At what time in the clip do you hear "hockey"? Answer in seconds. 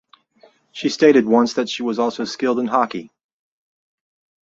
2.65-3.11